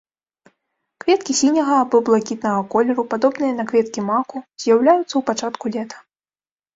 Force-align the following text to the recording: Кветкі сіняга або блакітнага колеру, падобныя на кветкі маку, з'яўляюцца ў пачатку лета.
Кветкі 1.03 1.33
сіняга 1.41 1.75
або 1.81 1.99
блакітнага 2.07 2.61
колеру, 2.73 3.05
падобныя 3.11 3.53
на 3.59 3.65
кветкі 3.73 4.01
маку, 4.07 4.37
з'яўляюцца 4.65 5.05
ў 5.15 5.21
пачатку 5.29 5.65
лета. 5.77 5.97